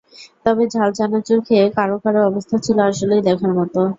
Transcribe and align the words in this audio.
তবে 0.45 0.63
ঝাল 0.73 0.89
চানাচুর 0.97 1.39
খেয়ে 1.47 1.65
কারও 1.77 1.97
কারও 2.03 2.21
অবস্থা 2.29 2.55
ছিল 2.65 2.77
আসলেই 2.89 3.25
দেখার 3.27 3.51
মতো। 3.59 3.81